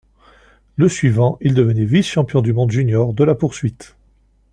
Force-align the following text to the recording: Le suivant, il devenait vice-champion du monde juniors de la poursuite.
Le 0.77 0.89
suivant, 0.89 1.37
il 1.41 1.53
devenait 1.53 1.85
vice-champion 1.85 2.41
du 2.41 2.53
monde 2.53 2.71
juniors 2.71 3.13
de 3.13 3.23
la 3.23 3.35
poursuite. 3.35 3.95